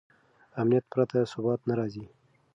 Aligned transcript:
امنیت 0.59 0.85
پرته 0.91 1.19
ثبات 1.31 1.59
نه 1.69 1.73
راځي. 1.79 2.05